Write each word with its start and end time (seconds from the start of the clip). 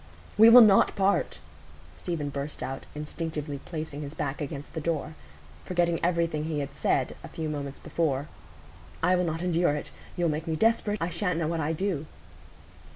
"We 0.35 0.49
will 0.49 0.61
not 0.63 0.95
part," 0.95 1.39
Stephen 1.95 2.29
burst 2.29 2.63
out, 2.63 2.87
instinctively 2.95 3.59
placing 3.65 4.01
his 4.01 4.15
back 4.15 4.41
against 4.41 4.73
the 4.73 4.81
door, 4.81 5.13
forgetting 5.63 6.03
everything 6.03 6.45
he 6.45 6.57
had 6.57 6.75
said 6.75 7.15
a 7.23 7.27
few 7.27 7.47
moments 7.47 7.77
before; 7.77 8.27
"I 9.03 9.15
will 9.15 9.25
not 9.25 9.43
endure 9.43 9.75
it. 9.75 9.91
You'll 10.17 10.29
make 10.29 10.47
me 10.47 10.55
desperate; 10.55 10.99
I 10.99 11.09
sha'n't 11.11 11.37
know 11.37 11.47
what 11.47 11.59
I 11.59 11.73
do." 11.73 12.07